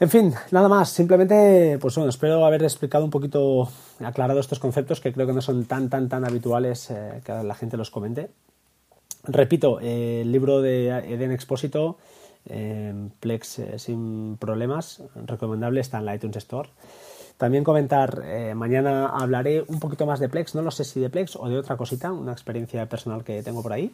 En 0.00 0.10
fin, 0.10 0.34
nada 0.50 0.68
más. 0.68 0.88
Simplemente, 0.90 1.78
pues 1.80 1.94
bueno, 1.94 2.10
espero 2.10 2.44
haber 2.44 2.62
explicado 2.64 3.04
un 3.04 3.10
poquito, 3.10 3.68
aclarado 4.00 4.40
estos 4.40 4.58
conceptos 4.58 5.00
que 5.00 5.12
creo 5.12 5.26
que 5.26 5.32
no 5.32 5.40
son 5.40 5.66
tan, 5.66 5.88
tan, 5.88 6.08
tan 6.08 6.24
habituales 6.24 6.90
eh, 6.90 7.20
que 7.24 7.32
la 7.32 7.54
gente 7.54 7.76
los 7.76 7.90
comente. 7.90 8.30
Repito, 9.24 9.78
eh, 9.80 10.22
el 10.22 10.32
libro 10.32 10.60
de 10.60 10.88
Eden 10.88 11.30
Expósito, 11.30 11.96
eh, 12.46 12.92
Plex 13.20 13.62
sin 13.76 14.36
problemas, 14.36 15.02
recomendable, 15.14 15.80
está 15.80 15.98
en 15.98 16.06
la 16.06 16.14
iTunes 16.16 16.36
Store. 16.36 16.68
También 17.38 17.64
comentar, 17.64 18.22
mañana 18.54 19.08
hablaré 19.08 19.64
un 19.66 19.80
poquito 19.80 20.06
más 20.06 20.20
de 20.20 20.28
Plex, 20.28 20.54
no 20.54 20.62
lo 20.62 20.70
sé 20.70 20.84
si 20.84 21.00
de 21.00 21.10
Plex 21.10 21.34
o 21.34 21.48
de 21.48 21.58
otra 21.58 21.76
cosita, 21.76 22.12
una 22.12 22.30
experiencia 22.30 22.88
personal 22.88 23.24
que 23.24 23.42
tengo 23.42 23.60
por 23.60 23.72
ahí. 23.72 23.92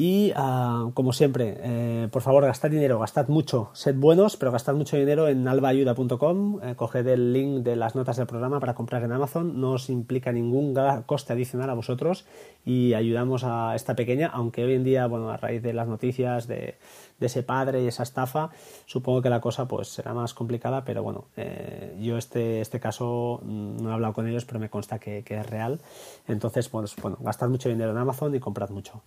Y 0.00 0.32
ah, 0.36 0.90
como 0.94 1.12
siempre, 1.12 2.08
por 2.12 2.22
favor, 2.22 2.44
gastad 2.44 2.70
dinero, 2.70 3.00
gastad 3.00 3.26
mucho, 3.26 3.70
sed 3.72 3.96
buenos, 3.96 4.36
pero 4.36 4.52
gastad 4.52 4.74
mucho 4.74 4.96
dinero 4.96 5.26
en 5.26 5.48
albaayuda.com, 5.48 6.60
coged 6.76 7.06
el 7.08 7.32
link 7.32 7.64
de 7.64 7.74
las 7.74 7.96
notas 7.96 8.16
del 8.16 8.28
programa 8.28 8.60
para 8.60 8.74
comprar 8.74 9.02
en 9.02 9.10
Amazon, 9.10 9.60
no 9.60 9.72
os 9.72 9.90
implica 9.90 10.30
ningún 10.30 10.72
coste 11.04 11.32
adicional 11.32 11.68
a 11.70 11.74
vosotros. 11.74 12.24
Y 12.64 12.94
ayudamos 12.94 13.44
a 13.44 13.74
esta 13.74 13.96
pequeña, 13.96 14.28
aunque 14.28 14.62
hoy 14.62 14.74
en 14.74 14.84
día, 14.84 15.06
bueno, 15.06 15.30
a 15.30 15.36
raíz 15.38 15.62
de 15.62 15.72
las 15.72 15.88
noticias 15.88 16.46
de, 16.46 16.76
ese 17.18 17.42
padre 17.42 17.82
y 17.82 17.86
esa 17.86 18.02
estafa, 18.02 18.50
supongo 18.86 19.22
que 19.22 19.30
la 19.30 19.40
cosa 19.40 19.66
pues 19.66 19.88
será 19.88 20.14
más 20.14 20.34
complicada, 20.34 20.84
pero 20.84 21.02
bueno, 21.02 21.24
eh, 21.36 21.96
yo 21.98 22.16
este, 22.16 22.60
este 22.60 22.78
caso 22.78 23.40
mm, 23.42 23.82
no 23.82 23.90
he 23.90 23.92
hablado 23.94 24.14
con 24.14 24.28
ellos, 24.28 24.44
pero 24.44 24.60
me 24.60 24.68
consta 24.68 24.98
que, 24.98 25.24
es 25.26 25.50
real. 25.50 25.80
Entonces, 26.28 26.68
pues, 26.68 26.94
bueno, 26.96 27.16
gastad 27.20 27.48
mucho 27.48 27.68
dinero 27.68 27.90
en 27.90 27.96
Amazon 27.96 28.34
y 28.34 28.40
comprad 28.40 28.68
mucho. 28.68 29.02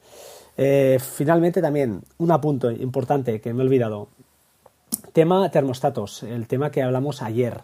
Eh, 0.57 0.97
finalmente 0.99 1.61
también, 1.61 2.01
un 2.17 2.31
apunto 2.31 2.71
importante 2.71 3.41
que 3.41 3.53
me 3.53 3.63
he 3.63 3.65
olvidado. 3.65 4.09
Tema 5.13 5.49
termostatos, 5.51 6.23
el 6.23 6.47
tema 6.47 6.71
que 6.71 6.83
hablamos 6.83 7.21
ayer. 7.21 7.61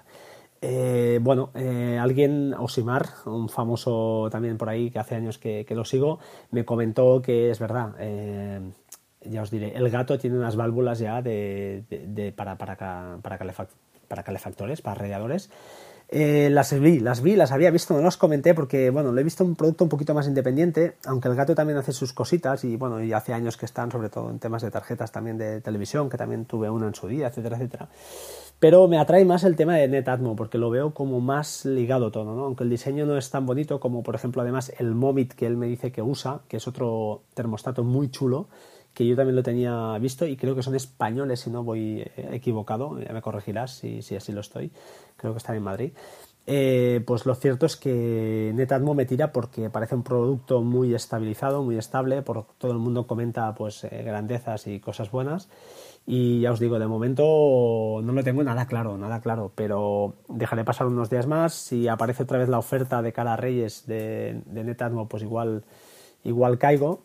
Eh, 0.61 1.19
bueno, 1.21 1.51
eh, 1.53 1.97
alguien, 2.01 2.53
Osimar, 2.53 3.07
un 3.25 3.49
famoso 3.49 4.27
también 4.31 4.57
por 4.57 4.69
ahí 4.69 4.89
que 4.89 4.99
hace 4.99 5.15
años 5.15 5.37
que, 5.37 5.65
lo 5.69 5.85
sigo, 5.85 6.19
me 6.51 6.65
comentó 6.65 7.21
que 7.21 7.51
es 7.51 7.59
verdad. 7.59 7.93
Eh, 7.99 8.59
ya 9.25 9.41
os 9.41 9.51
diré, 9.51 9.75
el 9.75 9.89
gato 9.89 10.17
tiene 10.17 10.37
unas 10.37 10.55
válvulas 10.55 10.99
ya 10.99 11.21
de, 11.21 12.33
para, 12.35 12.57
para, 12.57 12.75
para, 12.77 13.37
para 14.07 14.23
calefactores, 14.23 14.81
para 14.81 14.95
radiadores, 14.95 15.49
eh, 16.09 16.49
las 16.49 16.77
vi, 16.79 16.99
las 16.99 17.21
vi, 17.21 17.35
las 17.35 17.51
había 17.51 17.69
visto, 17.69 17.93
no 17.93 18.01
las 18.01 18.15
comenté 18.15 18.53
porque, 18.53 18.89
bueno, 18.89 19.11
lo 19.11 19.19
he 19.19 19.23
visto 19.23 19.43
un 19.43 19.55
producto 19.55 19.83
un 19.83 19.89
poquito 19.89 20.13
más 20.13 20.25
independiente, 20.27 20.95
aunque 21.05 21.27
el 21.27 21.35
gato 21.35 21.53
también 21.53 21.77
hace 21.77 21.91
sus 21.91 22.13
cositas 22.13 22.63
y, 22.63 22.77
bueno, 22.77 23.03
y 23.03 23.11
hace 23.11 23.33
años 23.33 23.57
que 23.57 23.65
están, 23.65 23.91
sobre 23.91 24.09
todo 24.09 24.29
en 24.29 24.39
temas 24.39 24.61
de 24.61 24.71
tarjetas 24.71 25.11
también 25.11 25.37
de 25.37 25.59
televisión, 25.59 26.09
que 26.09 26.17
también 26.17 26.45
tuve 26.45 26.69
una 26.69 26.87
en 26.87 26.95
su 26.95 27.07
día, 27.07 27.27
etcétera, 27.27 27.57
etcétera. 27.57 27.89
Pero 28.59 28.87
me 28.87 28.97
atrae 28.97 29.25
más 29.25 29.43
el 29.43 29.55
tema 29.55 29.75
de 29.75 29.87
Netatmo, 29.87 30.35
porque 30.35 30.57
lo 30.57 30.69
veo 30.69 30.93
como 30.93 31.19
más 31.19 31.65
ligado 31.65 32.09
todo, 32.09 32.35
¿no? 32.35 32.45
Aunque 32.45 32.63
el 32.63 32.69
diseño 32.69 33.05
no 33.05 33.17
es 33.17 33.29
tan 33.29 33.45
bonito 33.45 33.79
como, 33.79 34.01
por 34.01 34.15
ejemplo, 34.15 34.41
además 34.41 34.71
el 34.79 34.95
Momit 34.95 35.33
que 35.33 35.45
él 35.45 35.57
me 35.57 35.67
dice 35.67 35.91
que 35.91 36.01
usa, 36.01 36.39
que 36.47 36.57
es 36.57 36.67
otro 36.67 37.21
termostato 37.35 37.83
muy 37.83 38.09
chulo, 38.09 38.47
que 38.97 39.05
yo 39.05 39.15
también 39.15 39.35
lo 39.35 39.43
tenía 39.43 39.95
visto 39.99 40.25
y 40.25 40.35
creo 40.35 40.55
que 40.55 40.63
son 40.63 40.73
españoles, 40.73 41.41
si 41.41 41.51
no 41.51 41.63
voy 41.63 42.01
eh, 42.01 42.29
equivocado, 42.31 42.99
ya 42.99 43.13
me 43.13 43.21
corregirás 43.21 43.75
si, 43.75 44.01
si 44.01 44.15
así 44.15 44.31
lo 44.31 44.41
estoy, 44.41 44.71
creo 45.17 45.33
que 45.33 45.37
están 45.37 45.55
en 45.55 45.61
Madrid. 45.61 45.91
Eh, 46.47 47.03
pues 47.05 47.27
lo 47.27 47.35
cierto 47.35 47.67
es 47.67 47.75
que 47.75 48.51
Netatmo 48.55 48.95
me 48.95 49.05
tira 49.05 49.31
porque 49.31 49.69
parece 49.69 49.93
un 49.93 50.01
producto 50.01 50.63
muy 50.63 50.95
estabilizado, 50.95 51.61
muy 51.61 51.77
estable, 51.77 52.23
por 52.23 52.47
todo 52.57 52.71
el 52.71 52.79
mundo 52.79 53.05
comenta 53.05 53.53
pues 53.53 53.83
eh, 53.83 54.01
grandezas 54.03 54.65
y 54.65 54.79
cosas 54.79 55.11
buenas. 55.11 55.47
Y 56.07 56.39
ya 56.39 56.51
os 56.51 56.59
digo, 56.59 56.79
de 56.79 56.87
momento 56.87 58.01
no 58.01 58.13
lo 58.13 58.23
tengo 58.23 58.43
nada 58.43 58.65
claro, 58.65 58.97
nada 58.97 59.21
claro, 59.21 59.51
pero 59.53 60.15
dejaré 60.27 60.63
pasar 60.63 60.87
unos 60.87 61.11
días 61.11 61.27
más, 61.27 61.53
si 61.53 61.87
aparece 61.87 62.23
otra 62.23 62.39
vez 62.39 62.49
la 62.49 62.57
oferta 62.57 63.03
de 63.03 63.13
cara 63.13 63.33
a 63.33 63.37
Reyes 63.37 63.85
de, 63.85 64.41
de 64.47 64.63
Netatmo 64.63 65.07
pues 65.07 65.21
igual, 65.21 65.65
igual 66.23 66.57
caigo 66.57 67.03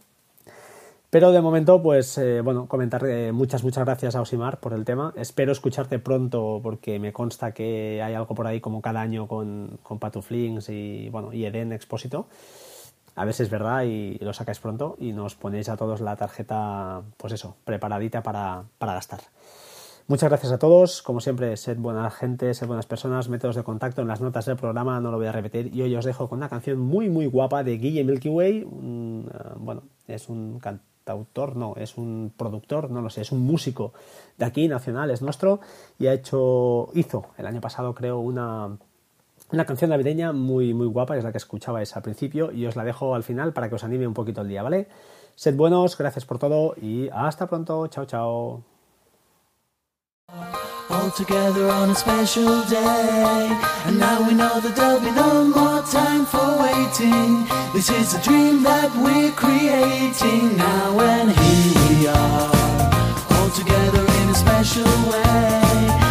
pero 1.13 1.31
de 1.31 1.43
momento, 1.43 1.83
pues 1.83 2.17
eh, 2.17 2.41
bueno, 2.41 2.67
comentar 2.67 3.05
eh, 3.05 3.33
muchas, 3.33 3.63
muchas 3.63 3.85
gracias 3.85 4.17
a 4.17 4.23
Osimar 4.23 4.61
por 4.61 4.73
el 4.73 4.87
tema. 4.87 5.13
Espero 5.15 5.53
escucharte 5.53 5.99
pronto 5.99 6.61
porque 6.63 6.99
me 6.99 7.13
consta 7.13 7.53
que 7.53 8.01
hay 8.03 8.15
algo 8.15 8.35
por 8.35 8.47
ahí 8.47 8.63
como 8.63 8.81
cada 8.81 9.03
año 9.03 9.29
con, 9.29 9.79
con 9.83 9.99
Patuflings 9.99 10.71
y 10.71 11.11
bueno, 11.11 11.35
y 11.35 11.45
Eden 11.45 11.75
Expósito. 11.75 12.29
A 13.15 13.27
ver 13.27 13.35
si 13.35 13.43
es 13.43 13.51
verdad 13.51 13.83
y, 13.83 14.17
lo 14.21 14.33
sacáis 14.33 14.59
pronto 14.59 14.97
y 14.99 15.13
nos 15.13 15.35
ponéis 15.35 15.69
a 15.69 15.77
todos 15.77 16.01
la 16.01 16.17
tarjeta, 16.17 17.03
pues 17.19 17.35
eso, 17.35 17.57
preparadita 17.67 18.23
para, 18.23 18.65
para 18.79 18.95
gastar. 18.95 19.21
Muchas 20.07 20.31
gracias 20.31 20.51
a 20.51 20.59
todos. 20.59 21.03
Como 21.03 21.21
siempre, 21.21 21.59
sed 21.59 21.77
buena 21.77 22.11
gente, 22.11 22.55
sed 22.55 22.67
buenas 22.67 22.87
personas. 22.87 23.29
Métodos 23.29 23.57
de 23.57 23.65
contacto 23.65 24.01
en 24.01 24.09
las 24.09 24.23
notas 24.23 24.47
del 24.47 24.57
programa, 24.57 24.99
no 24.99 25.11
lo 25.11 25.19
voy 25.19 25.27
a 25.27 25.33
repetir. 25.33 25.77
Y 25.77 25.83
hoy 25.83 25.95
os 25.95 26.07
dejo 26.07 26.31
con 26.31 26.39
una 26.39 26.49
canción 26.49 26.79
muy, 26.79 27.11
muy 27.11 27.27
guapa 27.27 27.63
de 27.65 27.77
Guille 27.77 28.03
Milky 28.03 28.31
Way. 28.31 28.67
Ah, 29.31 29.57
bueno, 29.59 29.83
es 30.07 30.31
un 30.31 30.59
cantante 30.59 30.92
autor, 31.07 31.57
no, 31.57 31.75
es 31.77 31.97
un 31.97 32.33
productor, 32.37 32.91
no 32.91 33.03
lo 33.03 33.11
sé, 33.11 33.23
es 33.23 33.33
un 33.33 33.41
músico 33.41 33.93
de 34.39 34.45
aquí, 34.45 34.69
nacional, 34.69 35.11
es 35.11 35.23
nuestro, 35.23 35.61
y 35.99 36.07
ha 36.07 36.13
hecho, 36.13 36.89
hizo 36.95 37.27
el 37.39 37.47
año 37.47 37.61
pasado 37.61 37.95
creo 37.95 38.19
una, 38.19 38.77
una 39.53 39.67
canción 39.67 39.91
navideña 39.91 40.33
muy, 40.33 40.75
muy 40.75 40.87
guapa, 40.87 41.17
es 41.17 41.25
la 41.25 41.33
que 41.33 41.39
escuchabais 41.39 41.97
al 41.97 42.03
principio, 42.03 42.53
y 42.53 42.67
os 42.67 42.77
la 42.77 42.85
dejo 42.85 43.15
al 43.15 43.23
final 43.23 43.53
para 43.53 43.69
que 43.69 43.75
os 43.75 43.85
anime 43.85 44.07
un 44.07 44.15
poquito 44.15 44.41
el 44.43 44.49
día, 44.49 44.63
¿vale? 44.63 44.89
Sed 45.35 45.57
buenos, 45.57 45.97
gracias 45.97 46.25
por 46.25 46.39
todo 46.39 46.75
y 46.81 47.09
hasta 47.13 47.47
pronto, 47.47 47.87
chao, 47.89 48.05
chao. 48.05 48.63
All 51.03 51.11
together 51.11 51.69
on 51.69 51.91
a 51.91 51.95
special 51.95 52.63
day. 52.65 53.49
And 53.87 53.99
now 53.99 54.27
we 54.27 54.35
know 54.35 54.61
that 54.61 54.77
there'll 54.77 55.01
be 55.01 55.11
no 55.11 55.45
more 55.45 55.83
time 55.83 56.25
for 56.25 56.47
waiting. 56.63 57.45
This 57.73 57.91
is 57.91 58.15
a 58.15 58.23
dream 58.23 58.63
that 58.63 58.91
we're 58.95 59.33
creating 59.33 60.57
now, 60.57 61.01
and 61.01 61.31
here 61.31 61.89
we 61.89 62.07
are, 62.07 62.53
all 63.35 63.51
together 63.51 64.05
in 64.21 64.29
a 64.29 64.35
special 64.35 64.93
way. 65.11 66.02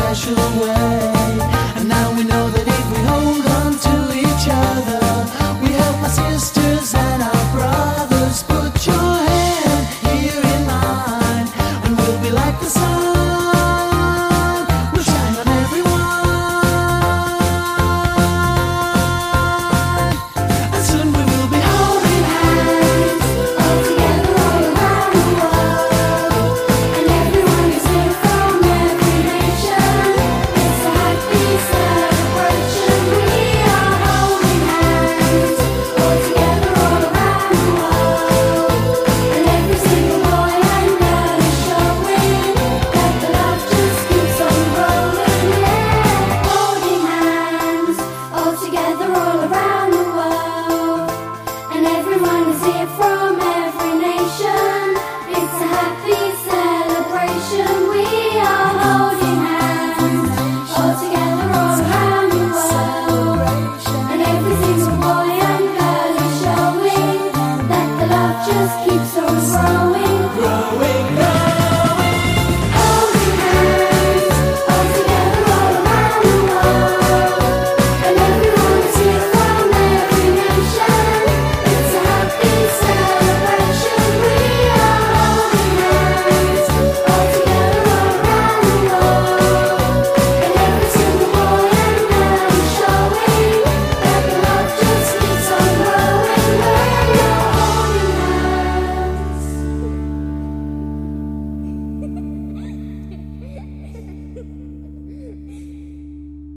Special 0.00 0.34
way. 0.58 1.59